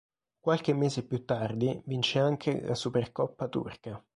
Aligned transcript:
Qualche 0.39 0.73
mese 0.73 1.05
più 1.05 1.25
tardi 1.25 1.79
vince 1.85 2.17
anche 2.17 2.59
la 2.65 2.73
Supercoppa 2.73 3.47
turca. 3.47 4.03